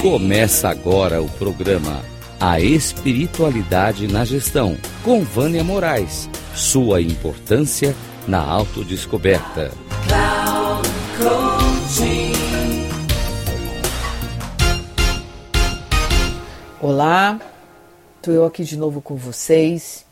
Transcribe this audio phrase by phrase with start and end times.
[0.00, 2.04] Começa agora o programa
[2.38, 6.30] A Espiritualidade na Gestão, com Vânia Moraes.
[6.54, 9.72] Sua importância na autodescoberta.
[16.80, 17.40] Olá,
[18.18, 20.06] estou eu aqui de novo com vocês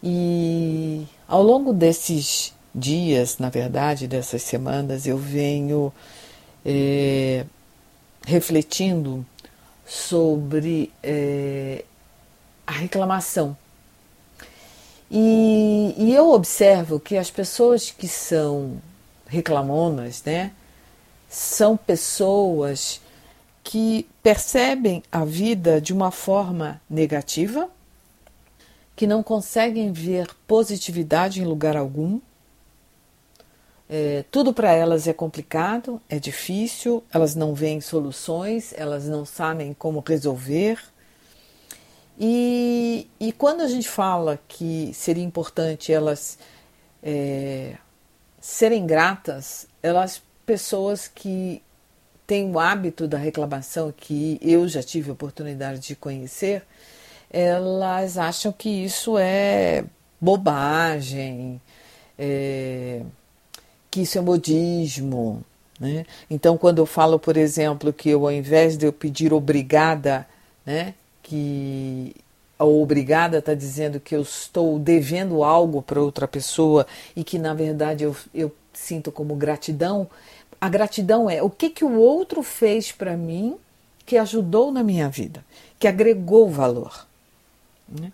[0.00, 5.92] e ao longo desses dias, na verdade, dessas semanas, eu venho
[6.64, 7.44] é,
[8.26, 9.24] refletindo
[9.86, 11.84] sobre é,
[12.66, 13.56] a reclamação.
[15.08, 18.82] E, e, eu observo que as pessoas que são
[19.28, 20.50] reclamonas, né,
[21.28, 23.00] são pessoas
[23.62, 27.70] que percebem a vida de uma forma negativa,
[28.96, 32.18] que não conseguem ver positividade em lugar algum
[33.88, 39.72] é, tudo para elas é complicado, é difícil, elas não veem soluções, elas não sabem
[39.72, 40.78] como resolver.
[42.18, 46.38] E, e quando a gente fala que seria importante elas
[47.02, 47.76] é,
[48.40, 51.62] serem gratas, elas, pessoas que
[52.26, 56.64] têm o hábito da reclamação, que eu já tive a oportunidade de conhecer,
[57.30, 59.84] elas acham que isso é
[60.20, 61.60] bobagem.
[62.18, 63.02] É,
[63.96, 65.42] que isso é modismo.
[65.80, 66.04] Né?
[66.28, 70.28] Então, quando eu falo, por exemplo, que eu, ao invés de eu pedir obrigada,
[70.66, 70.92] né,
[71.22, 72.14] que
[72.58, 76.86] a obrigada está dizendo que eu estou devendo algo para outra pessoa
[77.16, 80.06] e que, na verdade, eu, eu sinto como gratidão,
[80.60, 83.56] a gratidão é o que, que o outro fez para mim
[84.04, 85.42] que ajudou na minha vida,
[85.78, 87.06] que agregou valor.
[87.88, 88.12] Né?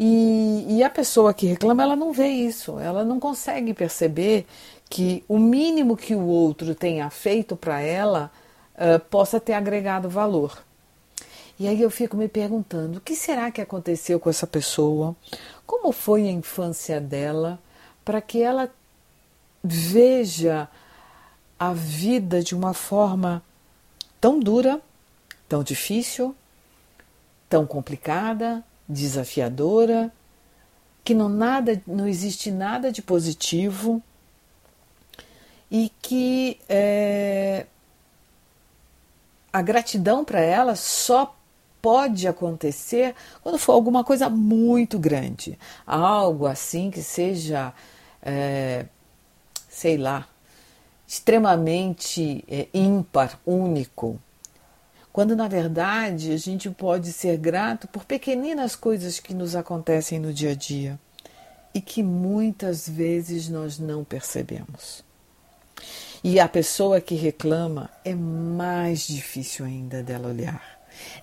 [0.00, 4.46] E, e, a pessoa que reclama, ela não vê isso, ela não consegue perceber
[4.88, 8.30] que o mínimo que o outro tenha feito para ela
[8.74, 10.62] uh, possa ter agregado valor.
[11.58, 15.14] E aí eu fico me perguntando: o que será que aconteceu com essa pessoa?
[15.66, 17.58] Como foi a infância dela
[18.04, 18.70] para que ela
[19.62, 20.68] veja
[21.58, 23.42] a vida de uma forma
[24.20, 24.80] tão dura,
[25.48, 26.34] tão difícil,
[27.48, 30.12] tão complicada, desafiadora,
[31.04, 34.02] que não nada, não existe nada de positivo
[35.70, 37.66] e que é,
[39.52, 41.34] a gratidão para ela só
[41.80, 47.72] pode acontecer quando for alguma coisa muito grande, algo assim que seja,
[48.22, 48.86] é,
[49.68, 50.26] sei lá,
[51.06, 54.20] extremamente é, ímpar, único.
[55.12, 60.32] Quando na verdade a gente pode ser grato por pequeninas coisas que nos acontecem no
[60.32, 60.98] dia a dia
[61.74, 65.07] e que muitas vezes nós não percebemos.
[66.22, 70.62] E a pessoa que reclama é mais difícil ainda dela olhar,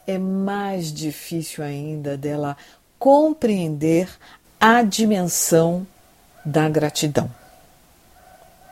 [0.07, 2.56] é mais difícil ainda dela
[2.97, 4.07] compreender
[4.59, 5.85] a dimensão
[6.45, 7.29] da gratidão.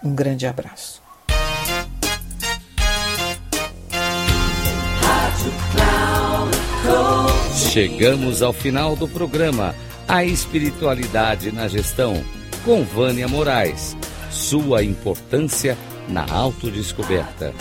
[0.03, 1.01] Um grande abraço.
[7.72, 9.73] Chegamos ao final do programa
[10.07, 12.23] A Espiritualidade na Gestão,
[12.63, 13.97] com Vânia Moraes.
[14.29, 15.78] Sua importância
[16.08, 17.53] na autodescoberta.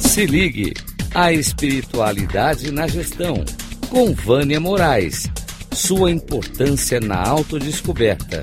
[0.00, 0.74] Se ligue
[1.14, 3.44] a espiritualidade na gestão
[3.88, 5.28] com Vânia Moraes.
[5.72, 8.42] Sua importância na autodescoberta.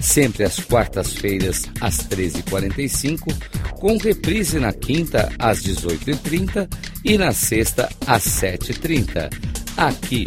[0.00, 3.32] Sempre às quartas-feiras, às 13h45,
[3.72, 6.68] com reprise na quinta, às 18h30
[7.04, 9.32] e na sexta, às 7h30.
[9.76, 10.26] Aqui